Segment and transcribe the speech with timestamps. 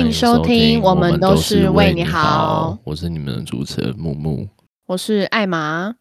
[0.00, 2.78] 欢迎收听，我们都是为你好。
[2.84, 4.48] 我是你们的主持人木木，
[4.86, 5.94] 我是艾玛。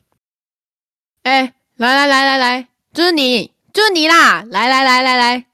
[1.23, 4.46] 哎，来来来来来，就是你，就是你啦！
[4.50, 5.46] 来来来来来。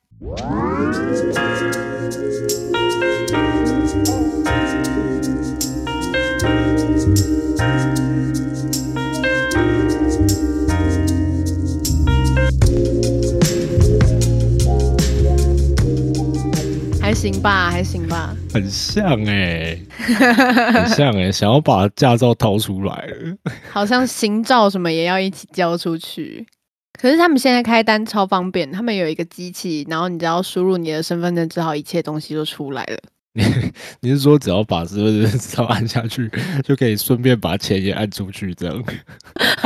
[17.02, 23.37] 还行吧，还行吧，很像哎，很像哎，想要把驾照掏出来了，
[23.69, 26.47] 好像行照什么也要一起交出去。
[26.93, 32.97] 可是他们现在开单超方便，他们有一个机器，然后你只要输入你的身份证之后，一切东西就出来了。
[33.33, 33.44] 你
[33.99, 36.31] 你是说只要把身份证照按下去，
[36.63, 38.81] 就可以顺便把钱也按出去，这样？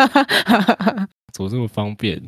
[1.32, 2.20] 怎么这么方便？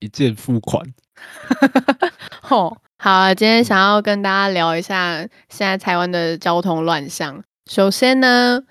[0.00, 0.84] 一键付款？
[2.42, 2.76] 吼！
[2.98, 7.42] 好，今天想要跟大家聊一下现在台湾的交通乱象。
[7.70, 8.62] 首先呢，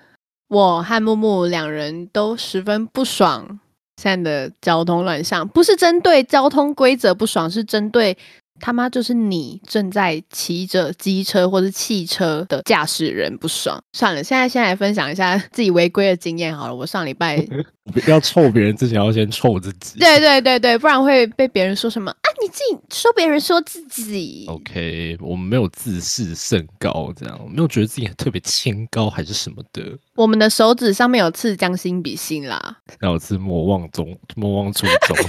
[0.48, 3.58] 我和木木两人都十分不爽
[3.96, 8.16] 现在的交通乱象，不是针对交通规则不爽，是针对。
[8.60, 13.82] 他妈就是你正在骑着机车或是汽车的驾驶人不爽。
[13.92, 16.74] 算了，现在先来分享一下自己违规的经验好了。
[16.74, 17.44] 我上礼拜
[18.06, 19.98] 要臭别人之前要先臭自己。
[19.98, 22.26] 对对对对，不然会被别人说什么啊？
[22.42, 24.46] 你自己说别人说自己。
[24.48, 29.82] OK，我们没有自视甚高，这样没有觉得自己特别清高还是什么的。
[30.14, 35.16] 我们的手指上面有刺将心比心啦，有刺莫忘中，莫忘初衷。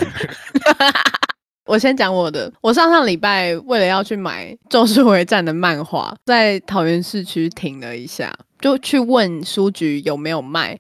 [1.66, 10.78] 我先讲我的，我上上礼拜为了要去买《咒术回战》的漫画，在桃园市区停了一下，就去问书局有没有卖，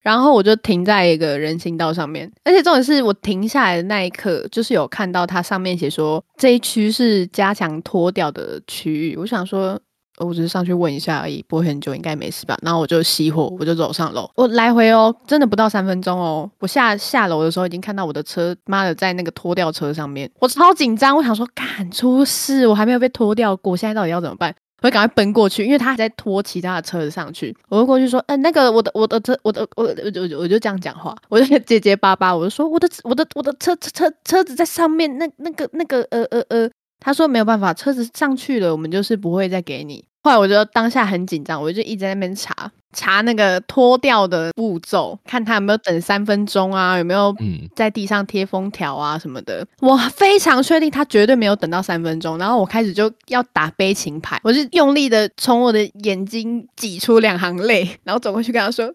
[0.00, 9.80] 然后我就停在一个人行道上面，而且重点是我停下来的那一刻，就是有看到它上面写说这一区是加强脱掉的区域，我想说。
[10.22, 12.56] 我只是上去问一下而已，不会很久，应该没事吧？
[12.62, 14.30] 然后我就熄火，我就走上楼。
[14.34, 16.50] 我来回哦，真的不到三分钟哦。
[16.58, 20.30] 我下下楼的时候，已经看到我的车，妈的，在那个拖吊车上面。
[20.38, 24.54] 我超紧张，我想说，赶出事，我还没有被拖掉过，现在到底要怎么办？
[24.82, 27.56] 我赶快奔过去，因为他还在拖其他的车子上去。
[27.68, 40.04] 我就过去说，嗯，那个我的我的车，我的我我就我就这样讲话，我就结结巴巴，我就说我的我的我的车车车车子在上面，那那个那个呃呃呃，他说没有办法，车子上去了，我们就是不会再给你。
[40.22, 47.34] 后来我就当下很紧张，我就一直在那边查查那个脱掉的步骤，看他有没有等三分钟啊，有没有
[47.74, 49.66] 在地上贴封条啊什么的。
[49.80, 52.38] 我非常确定他绝对没有等到三分钟。
[52.38, 58.92] 然后我开始就要打悲情牌，我就用力的从我的眼睛挤出两行泪，然后走过去跟他说：“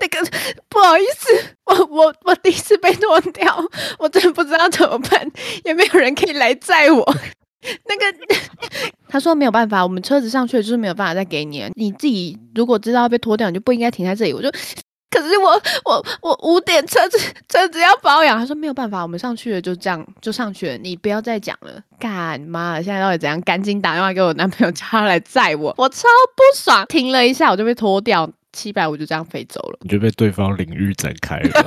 [0.00, 0.18] 那个
[0.68, 3.54] 不好意思，我我我第一次被脱掉，
[3.98, 5.30] 我真的不知道怎么办，
[5.64, 7.14] 也没有人可以来载我。”
[7.88, 8.18] 那个
[9.08, 11.70] 他说没有办法，我们车子上去了就是没有办法再给你。
[11.74, 14.32] 你自己如果知道被拖掉，你就不应该停在这里。
[14.32, 14.50] 我就
[15.10, 17.16] 可是我我我五点车子
[17.48, 21.80] 车子要保养，他说没有办法，我们上去了就这样就上去了，你不要再讲了。
[22.00, 23.40] 干妈，现在到底怎样？
[23.42, 25.72] 赶紧打电话给我男朋友， 叫他来载我。
[25.78, 29.78] 我超不爽，停了一下我就被拖掉，七百五就这样飞走了。
[29.82, 31.64] 你就被对方领域展开了。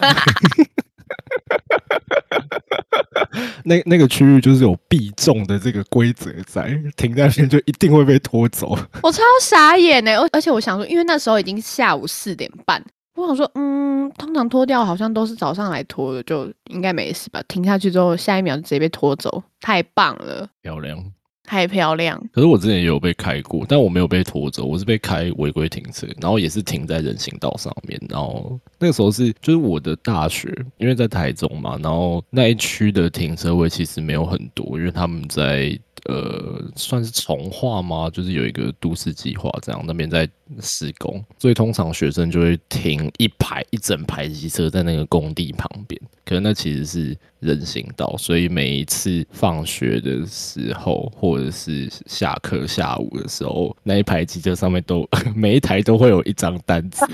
[3.64, 6.64] 那那个区域就是有必中的这个规则在，
[6.96, 8.78] 停在那边就一定会被拖走。
[9.04, 12.84] 我超傻眼呢，而而且我想说，因为那时候已经下午四点半，
[13.16, 17.42] 我想说，嗯，通常拖掉好像都是早上来拖的，就应该没事吧？
[17.48, 20.98] 停下去之后，下一秒就直接被拖走，太棒了，漂亮。
[21.48, 22.22] 太漂亮！
[22.34, 28.00] 可是我之前也有被开过，但我没有被拖走，我是被开违规停车，然后也是停在人行道上面。
[28.10, 35.80] 然后那个时候是就是我的大学，因为在台中嘛，然后那一区的停车位其实没有很多，因为他们在。
[36.06, 38.10] 呃，算是重化吗？
[38.10, 40.30] 就是有一个都市计划，这样那边在
[40.62, 46.00] 施工，所以通常学生就会停一排一整排机车在那个工地旁边。
[46.24, 57.06] 可是那其实是人行道，所以每一次放学的时候，或者是下课下午的时候，那一排机车上面都 每一台都会有一张单子，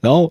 [0.00, 0.30] 然后。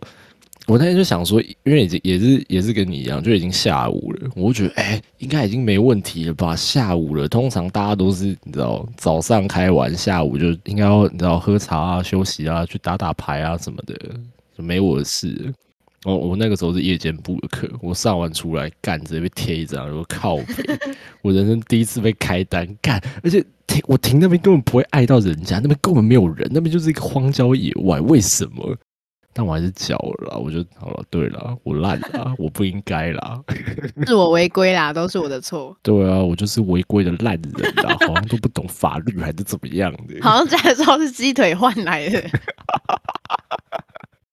[0.70, 6.56] 我那天就想说，因为已经也是也是跟你一样，就已经下午了，我就觉得哎，应该已经没问题了吧？
[6.56, 13.96] 下午了，通常大家都是你知道，早上开完，下午就应该要你知道喝茶啊、休息啊、去打打牌啊什么的，
[14.58, 15.52] 没我的事。
[16.06, 20.36] 我我那个时候是夜间部的课，我上完出来干，直接被贴一张，我靠！
[21.24, 28.78] 我人生第一次被开单干，而且停我停那边根本不会碍到人家，那边根本没有人，那边就是一个荒郊野外，为什么？
[29.40, 30.38] 但我还是缴了啦。
[30.38, 33.40] 我就好了，对了，我烂了，我不应该啦。
[34.06, 35.74] 是我违规啦，都是我的错。
[35.82, 40.16] 对啊，我就是违规的烂人啦，好像都不懂法律还是怎么样的。
[40.22, 42.22] 好像驾照是鸡腿换来的。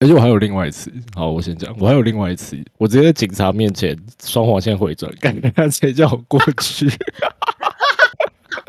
[0.00, 6.91] 而且我还有另外一次，好，我先讲，我还有另外一次，我直接在警察面前双黄线回转，干他直接叫我过去。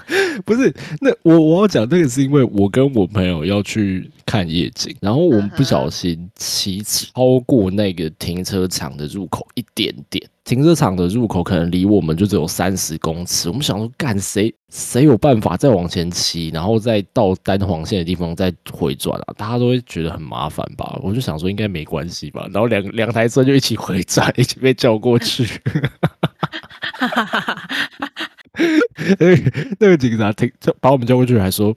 [0.45, 13.50] 不是，那我我要讲那个是因为我跟我朋友要去看夜景，然后我们不小心骑超过那个停车场的入口一点点，停车场的入口可能离我们就只有三十公尺。
[13.50, 19.33] 我们想说，干谁谁有办法再往前骑，然后再到单黄线的地方再回转啊？
[19.38, 20.98] 大家都会觉得很麻烦吧？
[21.04, 25.45] 我就想说应该没关系吧，然后两两台车就一起回转，一起被叫过去。
[29.19, 31.75] 那个那个警察听，就把我们叫过去，还说：“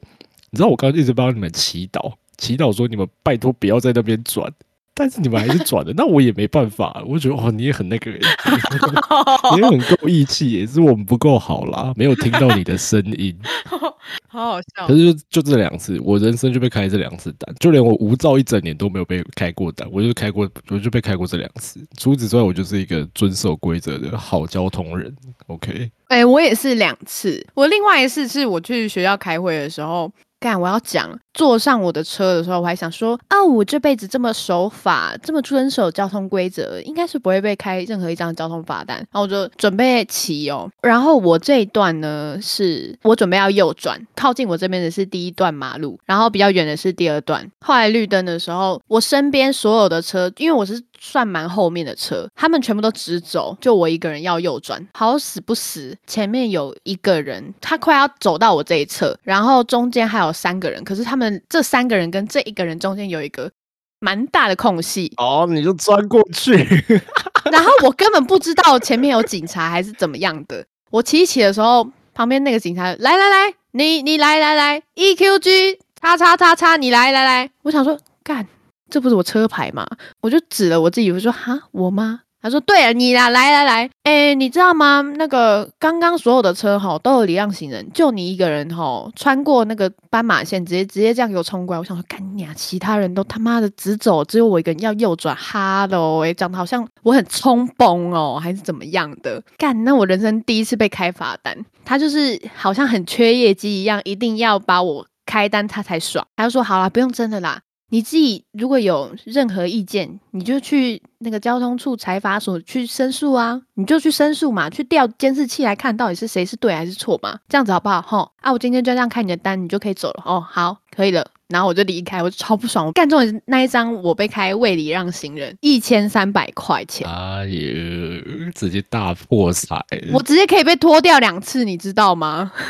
[0.51, 4.51] 你知道我刚刚一直帮你们祈祷，祈祷说你们拜托不要在那边转，
[4.95, 7.03] 但是你们还是转的，那我也没办法。
[7.07, 8.11] 我觉得哦，你也很那个，
[9.55, 13.37] 你也很够义气，也是我们不够好啦，没有听到你的声音，
[14.29, 14.87] 好好笑。
[14.87, 21.81] 可是就就这两次，我人生就被开这两次单，就连我无照一整年都没有被开过单，我就开过，我就被开过这两次。
[21.97, 25.15] 除此之外，我就是一个遵守规则的好交通人。
[25.47, 25.91] OK。
[26.11, 27.47] 哎，我也是两次。
[27.55, 30.11] 我另外一次是我去学校开会的时候，
[30.41, 38.97] 干我要讲坐上我的车的时候，我还想说啊，我这辈子这么守法，这么遵守交通规则，应该是不会被开任何一张交通罚单。
[38.99, 40.71] 然后我就准备骑哦。
[40.83, 47.51] 然后我这一段呢，是我准备要右转，靠近我这边的是第一段马路，然后比较远的是第二段。
[47.61, 50.83] 后来绿灯的时候，我身边所有的车，因为我是。
[51.03, 61.17] 算蛮后面的车，他们全部都直走，就我一个人要右转，好死不死，前面有一个人，他快要走到我这一侧，然后中间还有三个人，可是他
[61.49, 63.51] 这三个人跟这一个人中间有一个
[63.99, 66.53] 蛮大的空隙，哦，你就钻过去，
[67.51, 78.47] 然后我根本不知道前面有警察还是怎么样的，我骑起的时候，旁边那个警察来来来，你你来来来，E Q G 叉叉叉叉，你来来来，我想说干。
[78.89, 79.87] 这不是我车牌吗？
[80.21, 82.23] 我就指了我自己，我说哈，我吗？
[82.43, 85.03] 他说对啊，你啦，来来来，哎，你知道吗？
[85.17, 91.79] 那个刚刚所有的车哈都有礼让行人，就你一个人哈穿过那个斑马线，直接直接这样给我冲过来。
[91.79, 95.37] 我想说干你啊，其他人都他妈的直走，只有我一个人要右转。
[95.37, 99.43] 哈喽，哎，讲的好像我很冲崩哦，还是怎么样的？
[99.59, 101.55] 干，那我人生第一次被开罚单，
[101.85, 106.27] 他就是好像很缺业绩一样，一定要把我开单他才爽。
[106.37, 107.61] 他就说好了，不用真的啦。
[107.93, 118.01] 你自己如果有任何意见，你就去那个交通处财法所去申诉啊，你就去申诉嘛，去调监视器来看到底是谁是对还是错嘛，这样子好不好？
[118.01, 120.41] 吼啊，我今天就这样开你的单，你就可以走了哦。
[120.41, 132.53] 好，可以了，然后我就离开，我就超不爽，我干中的那一张我被开未礼让行人一千三百块钱，哎呦，直接大破财，我直接可以被拖掉两次，你知道吗？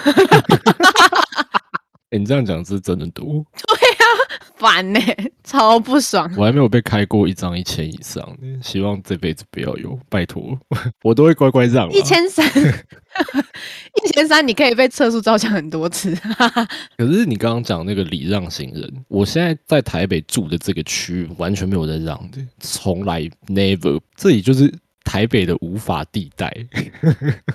[2.11, 3.25] 哎，你这样讲是真的多。
[3.25, 4.00] 对啊，
[4.56, 5.00] 烦呢，
[5.43, 6.31] 超不爽。
[6.37, 10.59] 我还没有被开过一张一千以上的，希望这辈子不要有，拜托，
[11.03, 11.91] 我都会乖乖让。
[11.93, 16.15] 一千三，一千三，你可以被测速照相很多次。
[16.97, 24.73] 可是你刚刚讲那个礼让行人，我现在在台北住的这个区完全没有在让的，从来 never，这里就是
[25.05, 26.55] 台北的无法地带，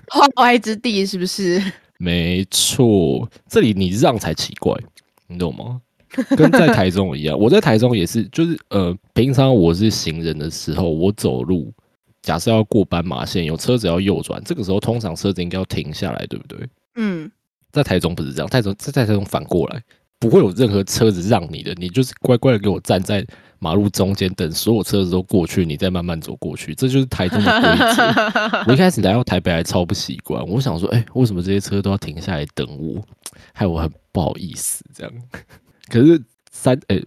[0.09, 1.61] 化外之地，是不是？
[1.97, 4.75] 没错，这里你让才奇怪，
[5.27, 5.81] 你懂吗？
[6.37, 11.73] 跟在台中一样，我在台中也是，就是呃，平常我是行人的时候，我走路，
[12.21, 16.59] 假设要过斑马线，有车子要右转，这个时候通常车子应该要停下来，对不对？
[16.95, 17.31] 嗯，
[17.71, 19.81] 在台中不是这样，台中在在台中反过来，
[20.19, 23.25] 不会有任何车子让你的，你就是乖乖的给我站在。
[23.57, 28.63] 马路中间等所有车子都过去，你再慢慢走过去，这就是台中的规则。
[28.67, 33.01] 我一开始来到台北还超不习惯，我想说，哎，为什么这些车都要停下来等我？
[33.55, 35.11] 害我很不好意思这样。
[35.89, 37.01] 可是三，哎，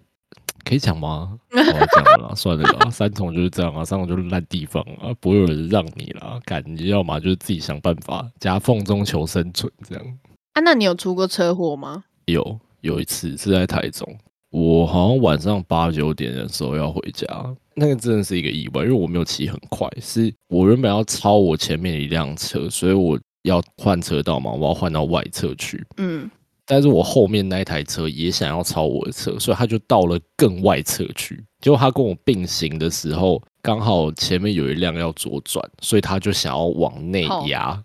[0.65, 1.39] 可以讲吗？
[1.51, 2.91] 讲了， 算了啦。
[2.91, 6.39] 三重就是这样啊，三重就是烂地方啊，不会有人让你啦。
[6.45, 10.05] 干，你要么就是自己想办法夹缝中求生存这样。
[10.53, 12.05] 啊，那你有出过车祸吗？
[12.27, 14.07] 有，有一次是在台中。
[14.51, 17.27] 我好像晚上八九点的时候要回家，
[17.75, 25.85] 那个真的是一个意外，因为我没有骑很快，是我原本要超我前面一辆车，所以我要换车道嘛，我要换到外侧去。
[25.99, 26.31] 嗯，
[26.69, 31.43] 但是我后面那一台车也想要超我的车，所以他就到了更外侧去。
[31.61, 37.83] 结果他跟我并行的时候，刚好前面有一辆要左转，所以他就想要往内压。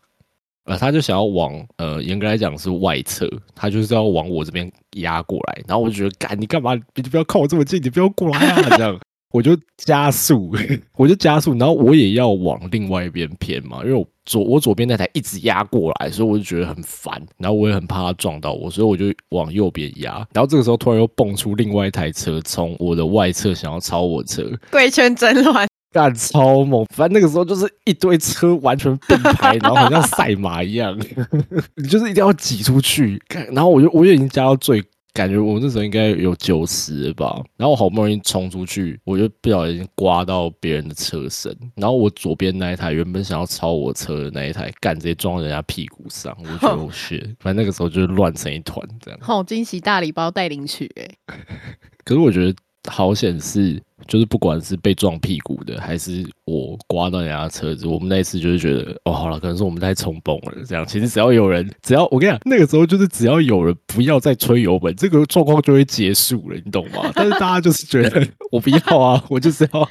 [0.66, 6.74] 呃，他就想要往呃，严格来讲是外侧，他就是要往我这边压过来，然后我就觉得，干你干嘛？
[6.96, 8.78] 你不要靠我这么近，你不要过来啊！
[8.78, 8.98] 这样，
[9.34, 10.56] 我就加速，
[10.96, 20.26] 我就加速，然后我也要往另外一边偏嘛，因为我左我左边那台一直压过来，所以我就觉得很烦，然后我也很怕它撞到我，所以我就往右边压。
[20.32, 25.68] 然后这个时候突然又蹦出另外一台车，从我的外侧想要超我车，贵圈真乱。
[25.94, 30.98] 干超猛，反正那个时候就是一堆车完全并排，然后好像赛马一样，
[31.78, 33.22] 你就是一定要挤出去。
[33.52, 37.40] 然后我就我就已经加到最，感觉我那时候应该有九十吧。
[37.56, 41.56] 然后我好不容易冲出去，我就不小心刮到别人的车身。
[41.76, 47.20] 然后我左边那一台原本想要超我车的那一台，干直接撞人家屁股上，我觉得 我血。
[47.40, 49.20] 反正那个时候就是乱成一团这样。
[49.22, 51.38] 好惊喜大礼包带领取哎！
[52.04, 52.56] 可是我觉得。
[52.90, 60.54] 好险是，就是不管是被撞屁股的，还是我刮到人家车子，我们那一次就是觉得，哦，好了，可能是我们太冲动了。
[60.68, 67.12] 这样，其实只要有人，只要我跟你讲，那个时候就是只要有人不要再吹油门，这个状况就会结束了，你懂吗？
[67.16, 69.90] 但是大家就是觉得我不要啊，我就是要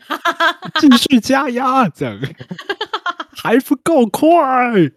[0.80, 2.18] 继续加压，这样。
[3.44, 4.26] 还不够快，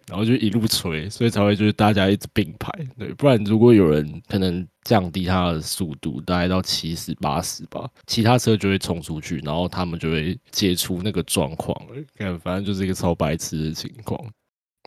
[0.08, 11.78] 然后就一路吹，所以才会就是大家一直并排，对，不然如果有人可能降低他的速度，大概到七十八十吧，其他车就会冲出去，然后他们就会解除那个状况。
[12.16, 14.18] 看，反正就是一个超白痴的情况。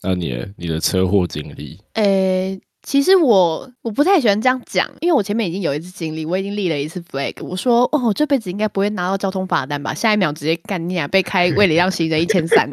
[0.02, 1.80] 那你你的车祸经历？
[1.94, 2.60] 诶。
[2.84, 12.68] 其实我我不太喜欢这样讲，因为我前面已经有一次经历，我已经立了一次 flag，我说哦，我这辈子应该不会拿到交通罚单吧，下一秒直接干你啊，被开为了让行人一千三，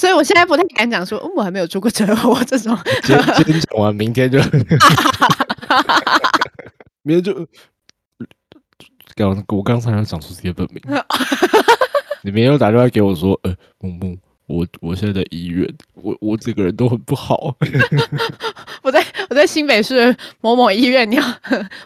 [0.00, 2.74] 所以我现在不太敢讲说，我还没有出过车祸这种。
[3.02, 3.14] 今
[3.44, 4.38] 天讲完，明天就，
[7.04, 7.46] 明天就，
[9.14, 10.82] 刚我刚才要讲出自己的本名，
[12.24, 14.16] 你明天又打电话给我说，呃，木木。
[14.46, 17.54] 我我现在在医院，我我整个人都很不好。
[18.82, 21.22] 我在我在新北市某某医院，你要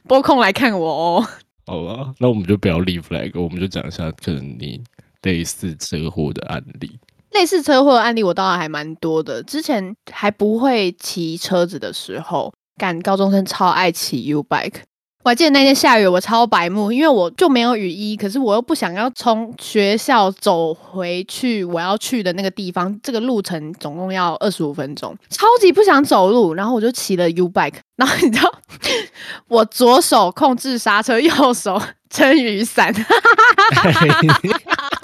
[0.06, 1.28] 拨空来看我哦。
[1.66, 4.80] 好吧，那我们就不要立 flag，我们就讲一下可能你
[5.23, 6.97] 类似车祸的案例。
[7.34, 9.42] 类似车祸的案例，我倒还蛮多的。
[9.42, 14.76] 之前还不会骑车子的时候，干高中生超爱骑 U bike。
[15.24, 28.52] 我还记得那天下雨，我超白目，因为我就没有雨衣，可是我又不想要从学校走回去我要去的那个地方，这个路程总共要二十五分钟，超级不想走路，然后我就骑了 U bike， 然后你知道，
[29.48, 32.92] 我左手控制刹车，右手撑雨伞，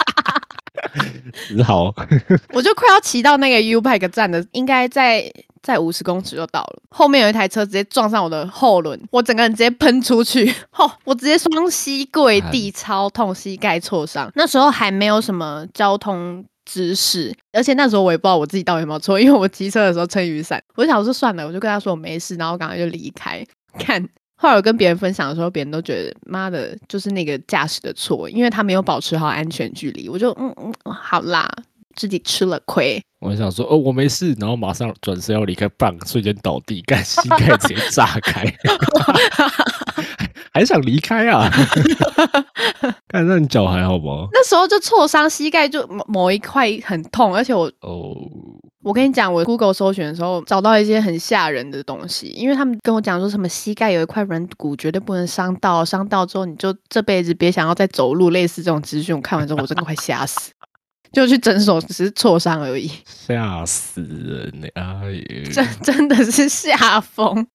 [1.63, 1.93] 好，
[2.53, 5.31] 我就快要骑到那个 U bike 站的，应该在。
[5.63, 10.89] 在五十公尺就到了，后面有一台车直接撞上我的后轮，我整个人直接喷出去，吼！
[11.05, 14.27] 我直接双膝跪地，超痛，膝盖挫伤。
[14.33, 23.45] 那时候还没有什么交通知识，而且那时候我也不知道我自己到底有没有错，因为我骑车的时候撑雨伞，我就想说算了，我就跟他说我没事，然后我赶快就离开。
[23.77, 24.03] 看，
[24.41, 30.09] 后来我跟别人分享的时候，别人都觉得妈的，就是那个驾驶的错，因为他没有保持好安全距离。
[30.09, 31.47] 我就嗯嗯，好啦。
[31.93, 38.45] 自己吃了亏，我想说哦，我没事，然后马上转身要离开，棒瞬间倒地，干膝盖直接炸开，
[40.53, 41.51] 还想离开啊？
[43.09, 44.29] 看那你脚还好吗？
[44.31, 48.15] 那时候就挫伤膝盖，就某某一块很痛，而且我哦，
[48.83, 60.51] 我跟你讲，我 Google 搜寻的时候找到一些很吓人的东西，因为他们跟我讲说什么膝盖有一块软骨，绝对不能伤到，伤到之后你就这辈子别想要再走路，类似这种资讯，我看完之后我真的快吓死。
[61.11, 64.71] 就去诊所，只是挫伤而已，吓死人！
[64.75, 65.21] 哎，
[65.51, 67.45] 真真的是吓疯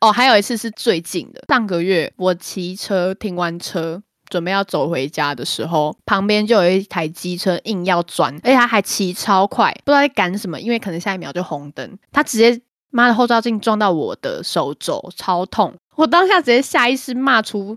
[0.00, 0.12] 哦！
[0.12, 12.58] 还有一次是最近的，上个月我骑车停完车，准备要走回家的时候，旁边就有一台机车硬要转，而且他还骑超快，不知道在赶什么，因为可能下一秒就红灯，他直接
[12.90, 15.74] 妈的后照镜撞到我的手肘，超痛！
[15.96, 17.76] 我当下直接下意识骂出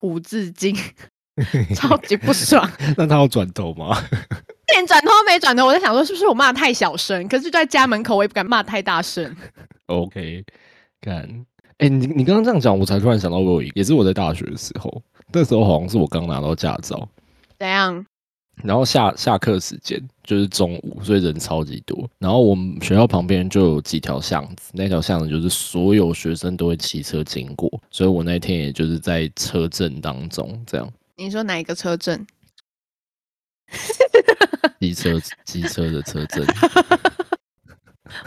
[0.00, 0.76] 五字经，
[1.74, 2.70] 超级不爽。
[2.96, 3.96] 那他要转头吗？
[4.74, 7.26] 连转头都没转头，我在想说是不是我骂太小声？
[7.28, 9.34] 可是就在家门口，我也不敢骂太大声。
[9.86, 10.44] OK，
[11.00, 11.44] 看，
[11.78, 15.02] 哎，你你刚刚这样讲，我才突然想到，我有一也是我在大学的时候，
[15.32, 17.08] 那时候好像是我刚拿到驾照，
[17.58, 18.04] 怎样？
[18.62, 22.08] 然后下下课时间就是中午，所以人超级多。
[22.18, 30.92] 然后我们学校旁边就有几条巷子，那条巷子就是所有学生都会骑车经过，所以我那天也就是在车阵当中这样。
[31.16, 32.26] 你说哪一个车阵？
[34.78, 36.46] 机车机车的车震，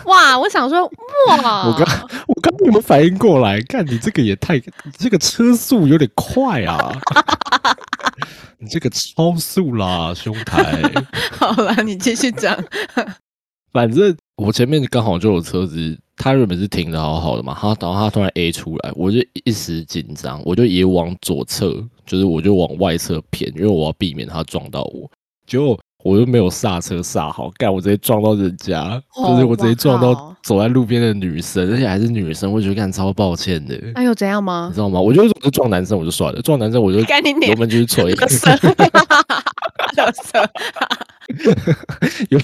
[0.05, 0.37] 哇！
[0.37, 0.83] 我想说，
[1.27, 1.67] 哇！
[1.67, 3.61] 我刚我刚有没有反应过来？
[3.63, 4.61] 看你这个也太，
[4.97, 6.91] 这个车速有点快啊！
[8.57, 10.81] 你这个超速啦，兄台。
[11.37, 12.57] 好了，你继续讲。
[13.73, 25.11] 反正我前面刚好就有车子他原本是停的好好的嘛，他然后他突然 A 出来，我就一时紧张，我就也往左侧，就是我就往外侧偏，因为我要避免他撞到我。
[25.45, 34.67] 结果我又没有刹车刹好，干我直接撞到人家，哦就是我直接撞到走在路边的女生，而且还是女生，我觉得干超抱歉的，哎呦，怎样吗？
[34.69, 34.75] 你？
[34.75, 35.01] 知道吗？
[35.01, 38.55] 我就我就撞男生我就算了，撞男生我就干你脸油门继续吹，垃圾，
[39.95, 40.47] 垃圾，
[42.29, 42.39] 有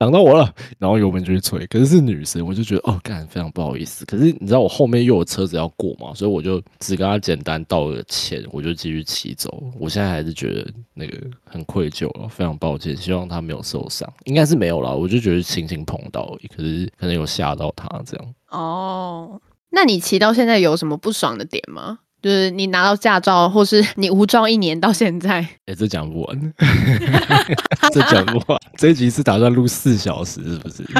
[0.00, 4.06] 挡到我了，然后油门就去吹，可是是女生，我就觉得哦，干非常不好意思。
[4.06, 9.62] 可是你知道我后面又有车子要过嘛，所以我就只跟他简单道了歉，我就继续骑走。
[9.78, 18.34] 我现在还是觉得那个很愧疚了，非常抱歉，希望他没有受伤，应该是没有啦，我就觉得轻轻碰到而已，可是可能有吓到他这样。
[18.48, 19.38] 哦，
[19.68, 21.98] 那你骑到现在有什么不爽的点吗？
[22.22, 26.54] 就是你拿到驾照，或是你无照一年到现在，哎、这讲不完，
[27.92, 28.60] 这讲不完。
[28.76, 30.84] 这一集是打算录四小时，是不是？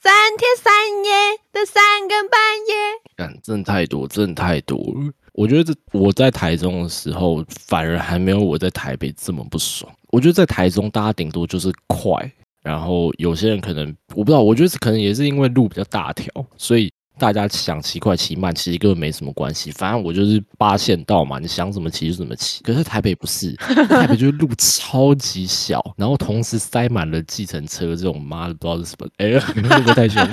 [0.00, 0.72] 三天三
[1.02, 1.10] 夜
[1.50, 2.38] 的三更半
[2.68, 2.74] 夜，
[3.16, 5.10] 干，真的太多，真的太多了。
[5.32, 9.90] 我觉得这我在台中的时候，反而还没有我在台北这么不爽。
[10.08, 12.30] 我觉得在台中，大家顶多就是快，
[12.62, 19.70] 然后有些人可能我不知道，我觉得可能也是因为路比较大条，所以大家想骑快骑慢，其实根本没什么关系。
[19.70, 22.62] 反正我就是八线道嘛，你想怎么骑就怎么骑。
[22.62, 23.52] 可是台北不是，
[23.88, 30.20] 台北就是路超级小，然后同时塞满了计程车这种妈的不知道是什么，哎、 会不会太凶？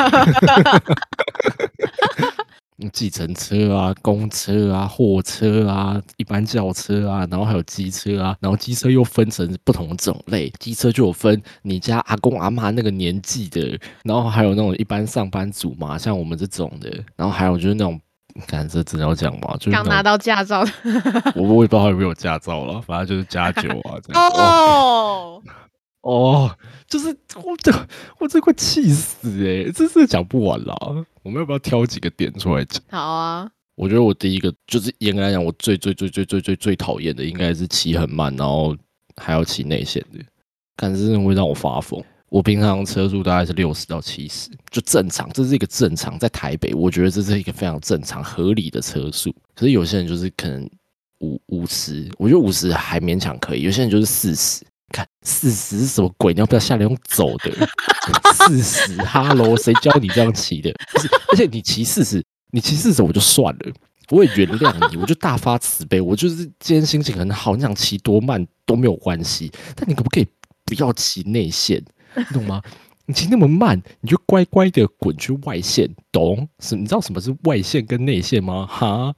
[2.89, 17.99] 计程车啊、公车啊、货车啊、一般轿车啊，然后还有机车啊，然后机车又分成不同种类，机车就有分你家阿公阿妈那个年纪的，然后还有那种一般上班族嘛，像我们这种的，然后还有就是那种。
[18.47, 19.57] 看这真的要讲吗？
[19.59, 20.65] 就是刚拿到驾照
[21.35, 24.29] 我我也不知道有没有驾照了，反正就是加酒啊 这样。
[24.29, 25.41] 哦
[26.01, 27.71] 哦，哦，就是我这
[28.19, 30.75] 我这快气死哎、欸，这是讲不完啦。
[31.23, 32.81] 我们要不要挑几个点出来讲？
[32.89, 38.75] 好啊，我觉得我第一个就是严格来讲，我最最最最最最最讨厌的应该是骑很慢，然后
[39.15, 40.19] 还要骑内线的，
[40.75, 42.03] 看这真的会让我发疯。
[42.29, 49.35] 我平常车速大概是六十到七十，就正常，这是一个正常，在台北我觉得这是一个非常正常合理的车速。
[49.53, 50.67] 可是有些人就是可能
[51.19, 54.65] 五五十，我觉得五十还勉强可以，有些人就是四十。
[54.91, 56.33] 看四十是什么鬼？
[56.33, 57.51] 你要不要下来用走的？
[58.33, 60.71] 四十哈喽，谁教你这样骑的？
[61.31, 63.71] 而且你骑四十，你骑四十我就算了，
[64.09, 66.01] 我也原谅你，我就大发慈悲。
[66.01, 70.27] 我就是今天心情很好，你想骑多慢都没有关系，但你可不可以
[70.65, 71.83] 不要骑内线？
[72.15, 72.61] 你懂吗？
[73.07, 76.47] 你骑那么慢，你就乖乖的滚去外线，懂？
[76.59, 78.65] 是，你知道什么是外线跟内线吗？
[78.67, 79.13] 哈，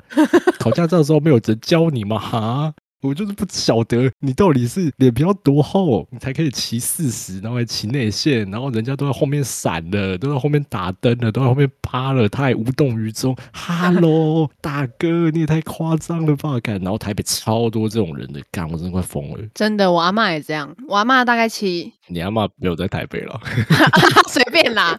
[0.58, 2.18] 考驾照的时候没有人教你吗？
[2.18, 13.36] 哈，我就是不晓得你到底是脸皮要多厚，你才可以骑四十，然后还骑内线，然后人家都在后面闪了，都在后面打灯了，都在后面趴了，他还无动于衷。
[13.52, 16.58] 哈喽，大哥，你也太夸张了吧？
[16.62, 19.40] 干，然后台北超多这种人的，干，我真的快疯了。
[19.54, 23.38] 真的，我阿嬷也这样，我阿嬷大概骑你阿妈没有在台北了，
[24.32, 24.98] 随便啦，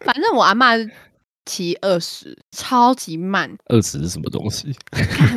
[0.00, 0.90] 反正我阿嬷
[1.46, 4.74] 骑二十，超级慢，二十是什么东西？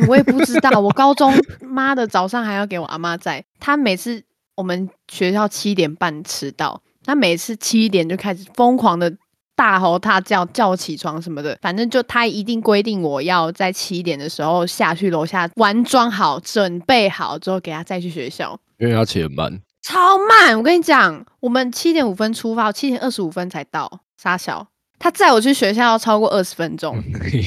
[0.06, 0.78] 我也不知道。
[0.80, 4.22] 我 高中妈的早上还要给我阿妈载，她每次
[4.56, 9.16] 我们学校七点半迟到，她每次七点就开始疯狂的
[9.54, 11.56] 大吼大叫，叫我起床什么的。
[11.62, 18.58] 反正就她一定规定我要在七点的时候下去楼下完妆好，准备好之后给她再去学校。
[18.78, 20.56] 因为他骑很慢，超慢！
[20.56, 24.00] 我跟你讲，我们七点五分出发，七点二十五分才到。
[24.16, 24.66] 傻小，
[25.00, 26.96] 他载我去学校要超过二十分钟。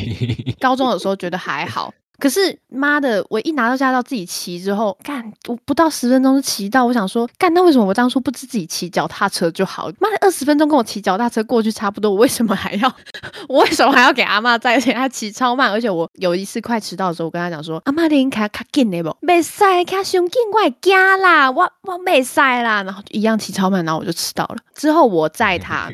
[0.59, 6.83] 高中的时候觉得还好，可是妈的，我一拿到驾照自己骑之后，干我不到十分钟就骑到。
[6.85, 9.91] 我想说，干那为什么我当初不自己骑脚踏车就好？
[9.99, 12.95] 妈的，二十分钟跟我骑脚踏车过去差不多，我为什么还要？
[13.47, 14.73] 我为什么还要给阿妈载？
[14.73, 19.15] 而且他骑超慢，而且我有一次快迟到的时候，我跟他讲说，阿妈你开卡紧的不？
[19.19, 24.55] 没使开上紧，我会惊啦，我我没使啦，然后就一样骑超慢，然后我就迟到了。
[24.73, 25.91] 之后我载他。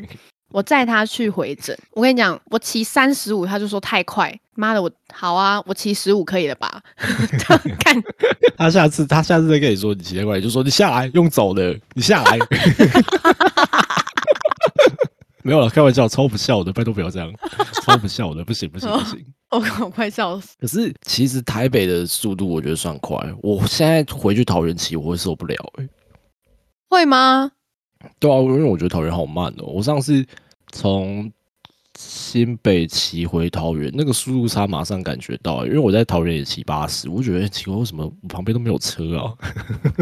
[0.50, 4.36] 我载他去回诊，我跟你讲，我骑三十五，他就说太快。
[4.54, 6.82] 妈的，我好啊，我骑十五可以了吧？
[7.80, 8.02] 看，
[8.58, 12.38] 他下次他下次再跟你说你骑太快，你就说你下来用走的，你下来。
[15.42, 17.32] 没有了，开玩笑，超不孝的，拜托不要这样，
[17.82, 19.24] 超不孝的，不行不行不行。
[19.50, 20.48] 我我快笑死。
[20.60, 25.88] 可是其实台北的速度我觉得算快，我现在回去桃园骑我会受不了哎、
[26.90, 27.50] 会吗？
[28.18, 29.64] 对啊，因为我觉得桃园好慢哦。
[29.66, 30.24] 我上次
[30.72, 31.30] 从
[31.98, 39.34] 新北骑回桃园，那个速度差马上感觉到，因为我在桃园也骑八十，我觉得奇怪，为什么我旁边都没有车啊？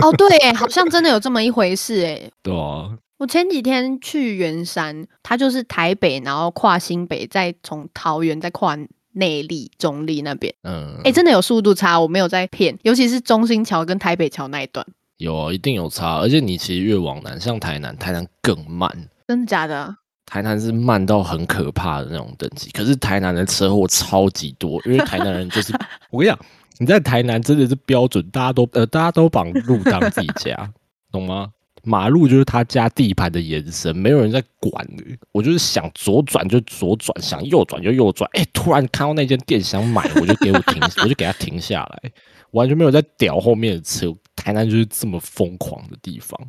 [0.03, 2.31] 哦，对耶，好像真的有这么一回事哎。
[2.43, 8.79] 对啊，我前几天去圆山，它就是台北，然后跨新北，再从桃园再跨
[9.15, 10.55] 内力、中立那边。
[10.63, 14.87] 嗯，哎、真的有速度差，我没有在骗，尤其是中心桥跟台北桥那一段，
[15.19, 16.19] 有啊，一定有差。
[16.19, 18.91] 而且你其实越往南，像台南，台南更慢，
[19.27, 19.95] 真的假的？
[20.25, 22.71] 台南是慢到很可怕的那种等级。
[22.71, 25.73] 可是台南的车祸超级多，因为台南人就是，
[26.11, 26.39] 我跟你讲，
[26.79, 30.71] 你在台南真的是标准，大家都呃，大家都把路当自己家，
[31.11, 31.49] 懂吗？
[31.85, 35.05] 马路就是他家地盘的延伸，没有人在管的。
[35.33, 38.29] 我就是想左转就左转，想右转就右转。
[38.35, 42.11] 哎、突然看到那间店想买，我就给我停，我就给他停下来，
[42.51, 44.15] 完全没有在屌后面的车。
[44.49, 46.41] 台南就是这么疯狂的地方，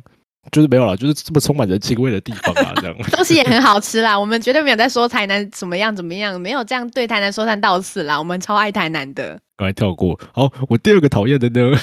[0.50, 2.96] 就是没有了，就是这么充满人情味的地方啊，这样。
[3.12, 9.38] 东西也很好吃啦，我们绝对没有在说台南怎么样怎么样，没有这样对台南说三道四啦，我们超爱台南的。
[9.58, 10.18] 赶快跳过。
[10.32, 11.76] 好，我第二个讨厌的呢，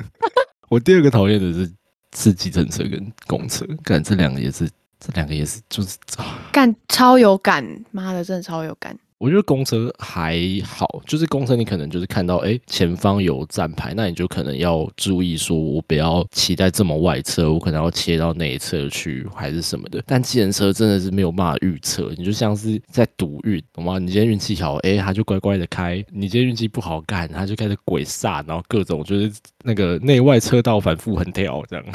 [0.70, 1.70] 我第二个讨厌的是
[2.16, 4.66] 是计程车跟公车，干这两个也是，
[4.98, 8.98] 这两个也是，就是啊干超有感，妈的，真的超有感。
[9.20, 20.02] 我觉得公车还好，就是公车你可能就是看到哎、前方有站牌，那你就可能要注意说，我不要骑在这么外侧，我可能要切到内侧去，还是什么的。
[20.06, 23.98] 但计程车真的是没有办法预测，你就像是在赌运，懂吗？
[23.98, 29.30] 你今天运气好，哎、他就乖乖的开；你今天运气不好，干他就开始鬼煞，然后各种就是
[29.62, 31.84] 那个内外车道反复横跳这样。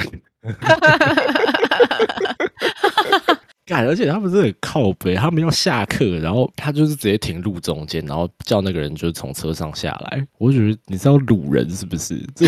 [3.65, 10.27] 干，而且他们是很靠北，他们要下课，然后他就是直接停路中间，然后叫那个人就是从车上下来。
[10.37, 12.23] 我觉得你知道掳人是不是？
[12.35, 12.47] 这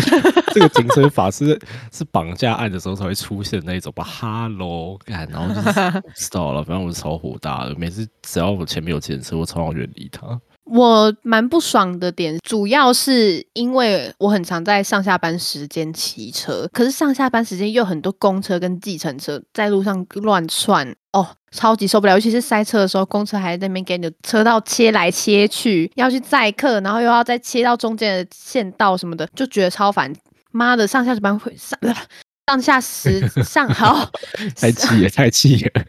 [0.54, 1.58] 这个停车法是
[1.92, 4.04] 是绑架案的时候才会出现那一种吧？
[4.04, 10.40] 哈喽，干，然后就是 知道了，反正我是超火大的，每次只要我前面有检车，我超想远离他。
[10.70, 20.94] 我蛮不爽的点，主要是因为我很常在上下班时间骑车，可是上下班时间又很多公车跟计程车在路上乱窜，
[21.50, 22.14] 超级受不了。
[22.14, 30.12] 尤其是塞车的时候，公车还在那边给你的车道切来切去，要去载客，然后又要再切到中间的线道什么的，就觉得超烦。
[30.50, 31.78] 妈的，上下班会上
[32.48, 34.10] 上下时 上好
[34.56, 35.82] 太气了，太气了！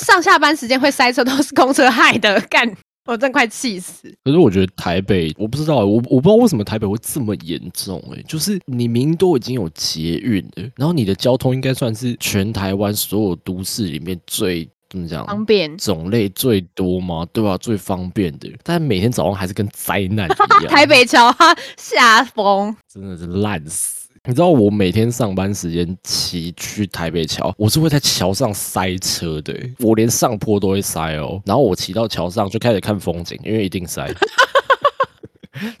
[0.00, 2.74] 上下班时间会塞车，都是公车害的，干！
[3.04, 4.12] 我真快气死。
[4.24, 8.22] 可是我觉得台北，我不知道，我我不知道为什么台北会这么严重、欸。
[8.28, 15.76] 就是你明明都已经有捷运了，然后你的交通应该算是全台湾所有都市里面最怎么讲，方便。
[15.78, 17.26] 种类最多吗？
[17.32, 20.68] 对吧、最方便的，但每天早上还是跟灾难一样。
[20.70, 24.01] 台北桥哈下风，真的是烂死。
[24.28, 31.42] 你知道我每天上班时间骑去台北桥，我是会在桥上塞车的，我连上坡都会塞哦。
[31.44, 34.08] 然后我骑到桥上就开始看风景，因为一定塞，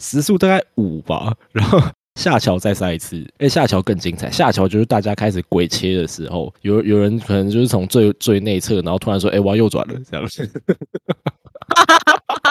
[0.00, 1.80] 时速大概五吧，然后。
[2.16, 4.30] 下桥再塞一次，哎，下桥更精彩。
[4.30, 10.46] 下桥就是大家开始鬼切的时候，有有人可能就是从最最内侧，然后突然说：“哎，我要右转了。”这样子。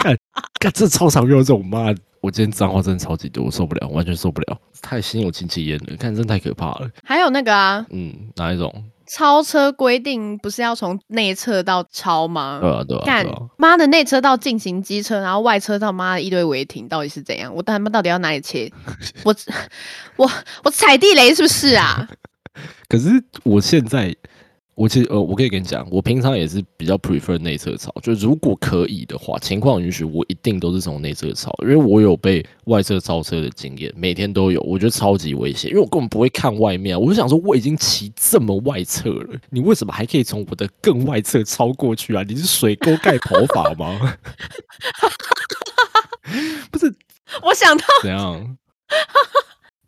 [0.02, 0.16] 看，
[0.58, 6.90] 看，这超常用这种妈，我今天脏话真的超级多，我受不了，完全受不了，太心有戚戚焉了，看真的太可怕了。
[7.04, 8.72] 还有那个啊，嗯，哪一种？
[9.12, 12.60] 超车规定不是要从内侧道超吗？
[12.62, 13.26] 对啊，对啊，干。
[13.58, 17.52] 妈的内车道进行机车，然后外车道妈的一堆违停，到底是怎样？
[17.52, 18.70] 我他妈到底要哪里切？
[19.24, 19.34] 我
[20.14, 20.30] 我
[20.62, 22.08] 我踩地雷是不是啊？
[22.88, 24.14] 可是我现在，
[24.80, 42.24] 我其实呃，我可以跟你讲，我平常也是比较 prefer 内侧超，就如果可以的话，情况允许，我一定都是从内侧超，因为我有被外侧超车的经验，每天都有，我觉得超级危险，因为我根本不会看外面啊，我就想说我已经骑这么外侧了，你为什么还可以从我的更外侧超过去啊？
[42.26, 44.16] 你是水沟盖跑法吗？
[46.72, 46.90] 不是
[47.42, 48.56] 我想到，怎样？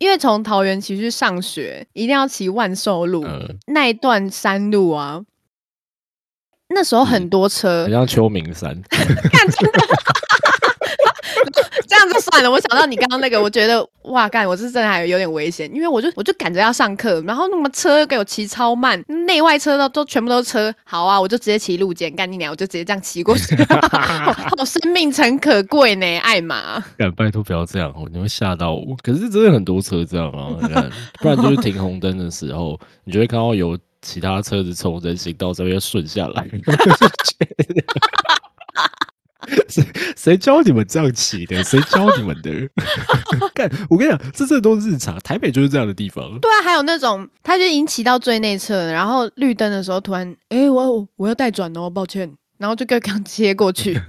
[0.03, 5.21] 因为从桃园骑去上学，一定要骑万寿路、嗯，那一段山路啊。
[6.67, 7.83] 那时候很多车。
[7.85, 9.79] 很，像秋名山， 看真的，
[11.87, 12.49] 这样就算了。
[12.49, 20.73] 我想到你刚刚那个，我觉得哇，干，我是真的还有点危险，因为我就我就赶着要上课，然后那么车给我骑超慢，内外车道都全部都是车。
[20.83, 23.55] 好啊，我就直接骑路肩，干你娘，我就直接这样骑过去。
[24.57, 26.83] 好生命诚可贵呢，艾玛。
[26.97, 28.95] 敢拜托不要这样哦，你会吓到我。
[29.01, 30.55] 可是真的很多车这样啊，
[31.19, 36.47] 不然就是停红灯的时候，你就会看到有其他车子从人行道这边顺下来。
[39.69, 41.63] 谁 谁教你们这样骑的？
[41.63, 42.51] 谁教你们的？
[43.53, 46.39] 干，我跟你讲，这这都是日常，台北就是这样的地方。
[46.39, 53.99] 对啊，还有那种他就已经骑到最内侧，然后绿灯的时候突然，哎、我我要带转哦，抱歉，然后就刚刚切过去。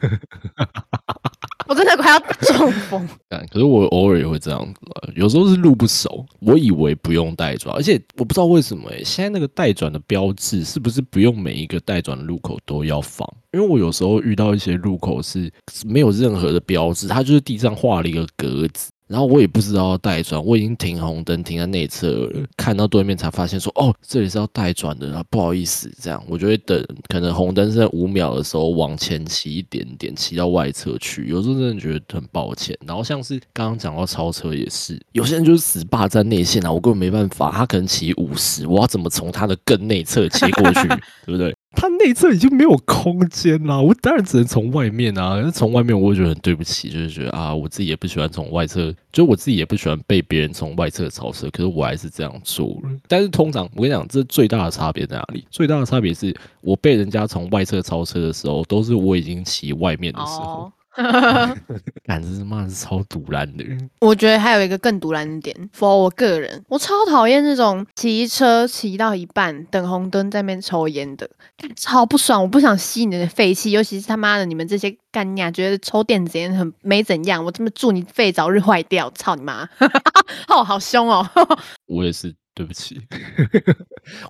[1.68, 2.18] 我真的快要
[2.56, 3.08] 中风。
[3.28, 4.80] 但可是我偶尔也会这样子，
[5.16, 13.28] 有时候是路不熟，我以为不用带转，而且我不知道为什么诶、现在那个带转的标志是不是不用每一个带转的路口都要放？
[13.52, 15.50] 因为我有时候遇到一些路口是
[15.86, 18.90] 没有任何的标志，它就是地上画了一个格子。
[19.06, 31.26] 然后我也不知道要带转，我已经停红灯停在内侧了，看到对面才发现说，哦，这里是要带转的，啊，不好意思，这样我就会等，可能红灯是在五秒的时候往前骑一点点，骑到外侧去。
[31.26, 32.76] 有时候真的觉得很抱歉。
[32.86, 41.54] 然后像是刚刚讲到超车也是，有些人就是死霸占内线啊，我根本没办法，他可能骑五十，我要怎么从他的更内侧切过去，对不对？
[41.74, 45.50] 他内侧已经没有空间啦，我当然只能从外面啊。
[45.50, 52.90] 从外面我会觉得很对不起，就是觉得啊，我自己也不喜欢从外侧，就我自己也不喜欢被别人从外侧超车，可是我还是这样做了。
[53.08, 55.44] 但是通常我跟你讲，这最大的差别在哪里？
[55.50, 60.72] 最大的差别是我被人家从外侧超车的时候，都是我已经骑外面的时候哦。，
[62.04, 63.64] 感觉他妈的是超堵烂的。
[64.00, 71.28] 我觉得还有一个更毒烂的点，for 我个人，我超讨厌那种骑车骑到一半等红灯在那边抽烟的，
[71.76, 72.40] 超不爽。
[72.40, 79.68] 我不想吸你的废气，尤其是他妈的你们这些干娘觉得抽电子烟很没怎样，我这么祝你肺早日坏掉，操你妈！
[80.48, 81.28] 哦，好凶哦。
[81.86, 83.00] 我也是，对不起，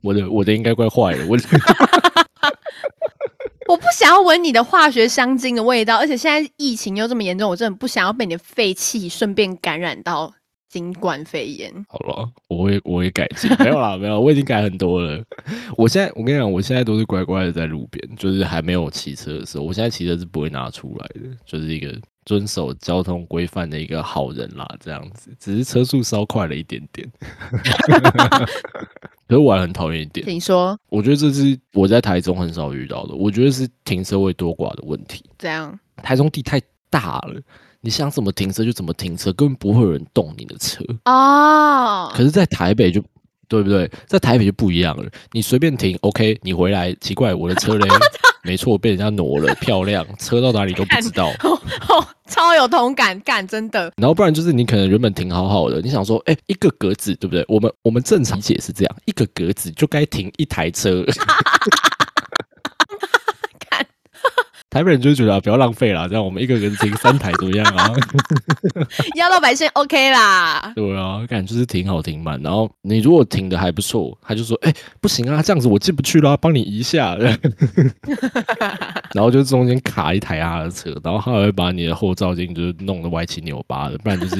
[0.02, 1.36] 我的我的应该怪坏了，我
[3.66, 10.32] 我不想要闻你的化学香精的味道，而且现在疫情又这么严重，我真的不想要被你的废气顺便感染到
[10.70, 11.72] 新冠肺炎。
[11.88, 15.22] 好了，我会我会改进， 没有啦，没有，我已经改很多了。
[15.78, 21.96] 我现在我跟你讲，我现在都是乖乖的在路边，就是还没有骑车的时候，我现在骑车是不会拿出来的，就是一个
[22.26, 27.10] 遵守交通规范的一个好人啦，这样子，只是车速稍快了一点点。
[29.26, 35.24] 可是我还很讨厌一点，你说我觉得这是我在台中很少遇到的，我觉得是停车位多寡的问题。
[35.38, 35.78] 怎样？
[36.02, 36.60] 台中地太
[36.90, 37.40] 大了，
[37.80, 40.84] 你想怎么停车就怎么停车，根本不会有人动你的车。
[41.04, 43.02] 哦，可是，在台北就
[43.48, 43.90] 对不对？
[44.06, 47.88] 在台北就不一样了，你随便停，OK，你回来，奇怪，我的车嘞，
[48.44, 51.28] 没错，被人家挪了， 漂亮，车到哪里都不知道。
[51.88, 53.92] 哦，超有同感，干真的。
[53.96, 57.44] 然后不然就是你可能原本停好好的，你想说，哎，一个格子，对不对？
[57.48, 61.04] 我们我们正常理解是这样，一个格子就该停一台车。
[64.74, 67.88] 干台北人就会觉得、啊、不要浪费啦，这样我们一个人停三台怎么样啊？
[69.14, 70.72] 压到白线 OK 啦。
[70.74, 77.16] 对啊，感觉就是停好停满，然后你如果停的还不错，他就说：“哎、不行啊，这样子我进不去啦，帮你移一下。”
[79.14, 84.36] 然后就中间卡一台他的车，然后他还会把你的后照镜就是弄得歪七扭八的，不然就是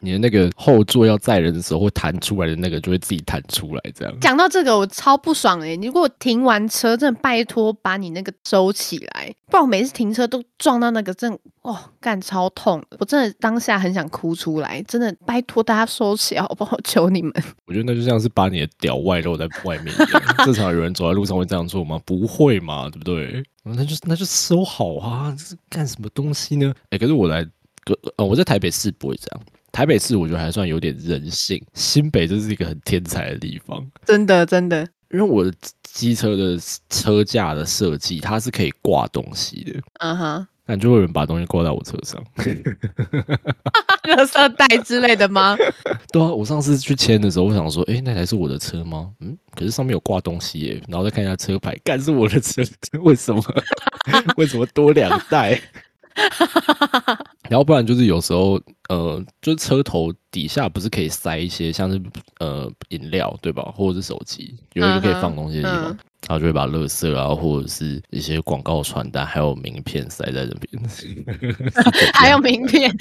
[0.00, 4.14] 你的那个后座要载人的时候会弹出来的那个就会自己弹出来，这样。
[4.20, 12.96] 讲到这个，我超不爽哎、你如果停完车，真的拜托把你那个收起来，不然我每次停车都撞到那个，真哦，干超痛的。
[12.98, 16.76] 我真的当下很想哭出来，真的拜托大家收起来好不好？
[16.82, 17.32] 求你们。
[17.66, 20.22] 我觉得那就像是把你的屌外露在外面一样。
[20.44, 22.00] 正常有人走在路上会这样做吗？
[22.04, 23.40] 不会嘛，对不对？
[23.62, 26.74] 那就那就收好啊，这是干什么东西呢？
[26.90, 27.46] 哎、可是我来，
[28.16, 29.40] 呃，我在台北市不会这样。
[29.70, 36.58] 台北市我觉得还算有点人性，新北这是一个很天才的地方，真的真的，因为我的机车的
[36.90, 42.22] 车架的设计，它是可以挂东西的，嗯哼，那就会有人把东西挂在我车上。
[44.08, 45.56] 垃圾袋之类的吗？
[46.12, 49.10] 对啊，我上次去签的时候，我想说，哎、那台是我的车吗？
[49.20, 52.62] 嗯，可是上面有挂东西耶，然后再看一下车牌，干是我的车，
[53.02, 53.42] 为什么？
[54.36, 55.60] 为什么多两袋？
[57.48, 62.00] 然后不然就是有时候，呃，就是车头底下不是可以塞一些像是
[62.40, 70.82] 呃饮料对吧，或者是手机，有一个可以放东西的地方，嗯然后就会把垃圾啊，或者是一些广告传单，还有名片塞在 这边。
[72.12, 72.92] 还有名片，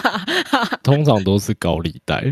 [0.82, 2.24] 通常都是高利贷，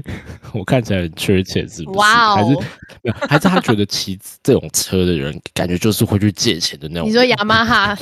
[0.55, 1.99] 我看起来很缺钱，是不是？
[1.99, 3.13] 哇哦还是？
[3.29, 7.07] 还是他觉得骑这种车的人，感觉就是会去借钱的那种。
[7.09, 7.99] 你说雅马哈，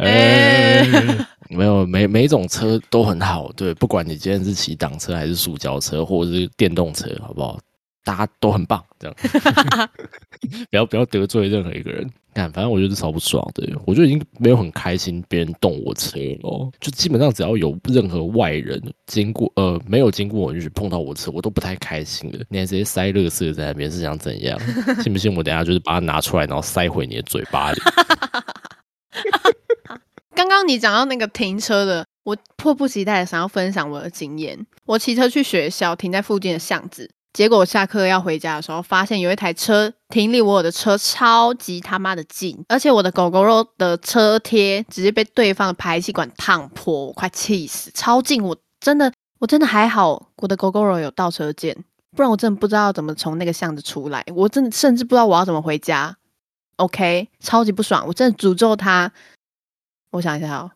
[0.00, 0.86] 哎、
[1.50, 7.58] 没有，每每一种车都很好，对，不管你今天是骑挡车还是塑胶车，或者是电动车，好不好？
[8.02, 9.16] 大家都很棒，这样，
[10.70, 12.08] 不要不要得罪任何一个人。
[12.32, 22.38] 看，反正我觉得超不爽的，我就已经没有很开心别人动我车了，就基本上只要有任何外人经过，呃，没有经过我就去碰到我车，我都不太开心的。
[22.48, 24.58] 你还直接塞垃圾在那边是想怎样？
[25.02, 27.80] 信不信我等下就是把它拿出来，然后塞回你的嘴巴里？
[30.40, 34.58] 刚刚你讲到那个停车的，我迫不及待的想要分享我的经验。
[34.86, 47.90] 我骑车去学校，停在附近的巷子，结果下课要回家的时候，发现有一台车停离我的车超级他妈的近，而且我的狗狗肉的车贴直接被对方的排气管烫破，我快气死！
[47.92, 51.76] 超近，我真的我真的还好，我的狗狗肉有倒车键，
[52.16, 56.16] 不然我真的不知道怎么从那个巷子出来，我真的甚至不知道我要怎么回家。
[56.76, 59.12] OK，超级不爽，我真的诅咒他。
[60.10, 60.70] 我想一下哦，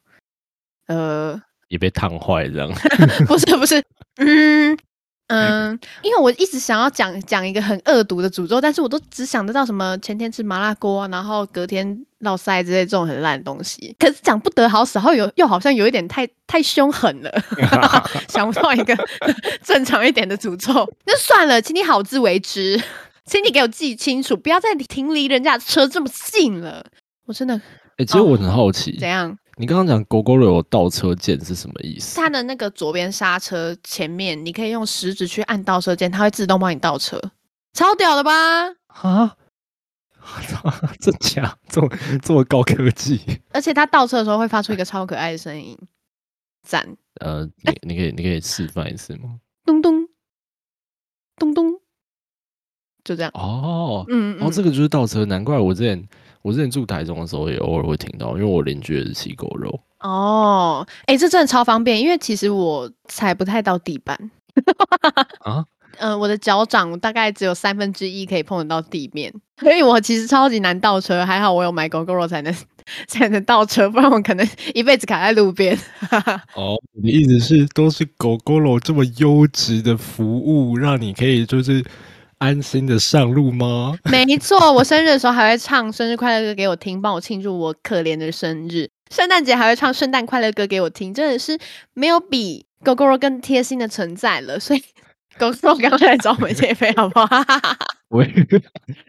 [0.87, 2.71] 呃，也被烫坏这样。
[3.27, 3.83] 不是不是，
[4.17, 4.77] 嗯
[5.29, 13.97] 嗯，因为我一直想要讲讲一个很恶毒的诅咒，但是我都只想得到什么前天吃麻辣锅，然后隔天落腮之类这种很烂的东西。
[13.99, 17.33] 可是讲不得好死，然后有又好像有一点太太凶狠了，
[18.29, 18.95] 想不到一个
[19.65, 20.73] 正常一点的诅咒。
[21.07, 22.81] 那算了，请你好自为之，
[23.25, 26.85] 请你给我记清楚，不要再停离人家车这么近了。
[27.25, 27.59] 我真的，
[27.97, 29.37] 哎、其实我很好奇，怎样？
[29.57, 32.17] 你刚刚讲狗狗有倒车键是什么意思？
[32.21, 37.21] 它的那个左边刹车前面，你可以用食指去按倒车键，它会自动帮你倒车，
[37.73, 38.33] 超屌的吧？
[38.89, 39.37] 啊？
[41.01, 41.57] 真假？
[41.69, 41.89] 这么
[42.23, 43.21] 这么高科技？
[43.53, 45.77] 而且它倒车的时候会发出一个超可爱的声音，
[46.67, 46.97] 赞！
[47.21, 49.39] 呃，你你可以你可以示范一次吗？
[49.67, 50.09] 咚咚
[51.37, 51.75] 咚咚，
[53.05, 53.31] 就这样。
[53.35, 56.09] 哦，嗯哦，这个就是倒车，难怪我之前
[56.45, 59.81] 我之前住台中的时候也偶尔会听到，因为我邻居也是吃狗肉。
[60.01, 64.15] 哦，哎、这真的超方便，因为其实我踩不太到地板。
[65.41, 65.65] 啊？
[66.01, 71.25] 嗯、 我的脚掌大概只有三分之一可以碰得到地面， 所以我其实超级难倒车。
[71.25, 72.55] 还好我有买狗狗肉才能
[73.09, 75.75] 才能倒车，不然我可能一辈子卡在路边。
[76.55, 81.83] 哦，你的意思是都是狗狗肉这么优质的服务，让你可以就是
[82.45, 83.97] 安心的上路吗？
[84.05, 88.91] 没错，我生日的时候还会唱生日快乐歌给我听，帮我庆祝我可怜的生日。
[89.11, 91.59] 圣诞节还会唱圣诞快乐歌给我听，真的是
[91.95, 94.61] 没有比狗狗肉更贴心的存在了。
[94.61, 94.83] 所以
[95.39, 97.43] 狗狗肉刚刚来找我们借费好不好？
[98.11, 98.31] 我也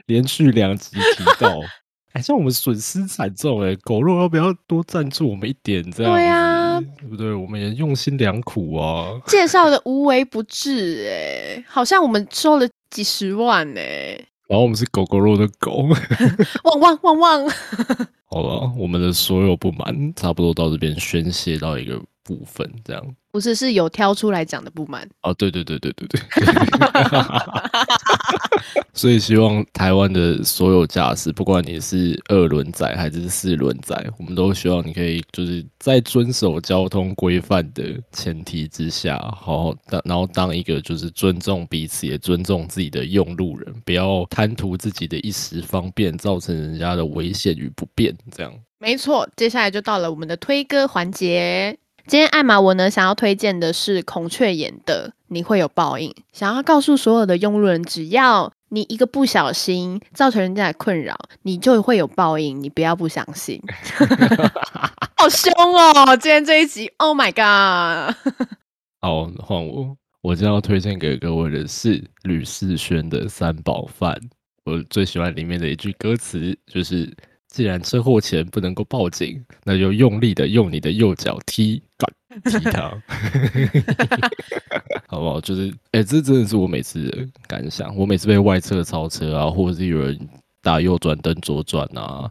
[0.06, 1.60] 连续两集提到，
[2.14, 5.84] 哎，像我们损失惨重哎，狗肉要不要多赞助我们一点？
[5.92, 7.34] 这样对啊子对不对？
[7.34, 9.12] 我们也用心良苦啊。
[9.28, 13.82] 介绍的无微不至，哎，好像我们收了几十万呢、
[14.48, 15.86] 然后我们是狗狗肉的狗。
[16.64, 17.50] 汪汪汪汪！
[18.32, 23.06] 好了，我们的所有不满差不多到这边宣泄到一个部分，这样。
[23.36, 25.06] 不是，是有挑出来讲的不满。
[25.24, 26.22] 哦，对对对对对对。
[28.94, 48.54] 所以希望台湾的所有驾驶，不管你是二轮仔还是四轮仔，我们都希望你可以就是在遵守交通规范的前提之下，好好当，然后当一个就是尊重彼此，也尊重自己的用路人，不要贪图自己的一时方便，造成人家的危险与不便，这样。
[48.80, 51.78] 没错，接下来就到了我们的推歌环节。
[52.08, 63.60] 今天艾玛我呢想要推荐的是孔雀眼的《你会有报应》，想要告诉所有的用路人，只要你一个不小心造成人家的困扰，你就会有报应，你不要不相信。
[65.18, 66.16] 好凶哦！
[66.18, 68.16] 今天这一集，Oh my god！
[69.02, 69.98] 好，换我。
[70.22, 74.14] 我将要推荐给各位的是吕世轩的《三宝饭》。
[74.64, 77.12] 我最喜欢里面的一句歌词，就是
[77.50, 81.82] “既然车祸前不能够报警，那就用力的用你的右脚踢，
[82.44, 82.90] 干踢他，
[85.08, 85.42] 好不好？
[85.42, 87.96] 就是，哎、这真的是我每次的感想。
[87.96, 90.20] 我每次被外侧超车啊，或者是有人
[90.62, 92.30] 打右转灯左转啊，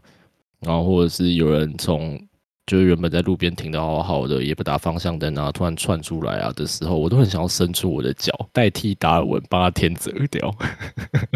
[0.59, 2.19] 然后或者是有人从
[2.65, 10.51] 就是原本在路边停的好好的，也不打方向灯啊，突然窜出来啊的时候，我都很想要伸出我的脚，代替达尔文帮他天择掉。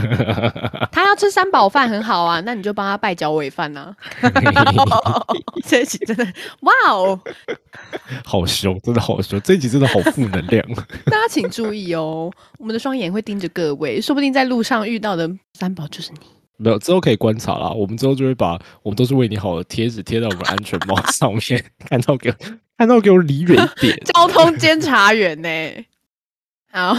[0.92, 3.96] 他要吃三宝饭很好啊，那你就帮他拜脚尾饭啊。
[5.68, 6.26] 这一集真的，
[6.62, 7.20] 哇哦！
[8.26, 10.66] 好凶，真的好凶，这一集真的好负能量。
[11.06, 16.39] 大家请注意哦，我们的双眼会盯着各位，说不定在路上遇到的三宝就是你。
[16.62, 17.72] 没有，之后可以观察啦。
[17.72, 22.36] 我们之后就会把我们都是为你好的贴纸贴在我们安全帽上面， 看到给我
[22.78, 23.98] 看到给我离远一点。
[24.14, 25.50] 交通监察员呢？
[26.72, 26.96] 好，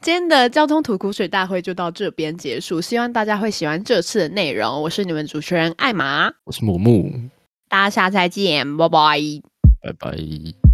[0.00, 4.82] 今天的交通吐苦水大会就到这边结束，希望大家会喜欢这次的内容。
[4.82, 7.30] 我是你们主持人艾玛，我是木木，
[7.68, 9.20] 大家下次再见，拜拜。
[9.80, 10.67] 拜拜。